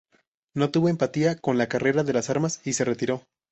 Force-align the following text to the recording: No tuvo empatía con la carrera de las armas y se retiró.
No 0.55 0.71
tuvo 0.71 0.89
empatía 0.89 1.35
con 1.37 1.59
la 1.59 1.69
carrera 1.69 2.03
de 2.03 2.11
las 2.11 2.31
armas 2.31 2.59
y 2.65 2.73
se 2.73 2.85
retiró. 2.85 3.21